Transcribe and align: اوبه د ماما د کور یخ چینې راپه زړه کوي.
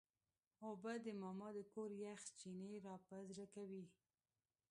اوبه 0.65 0.93
د 1.05 1.07
ماما 1.21 1.47
د 1.57 1.59
کور 1.73 1.89
یخ 2.05 2.21
چینې 2.39 2.71
راپه 2.85 3.17
زړه 3.31 3.45
کوي. 3.55 3.85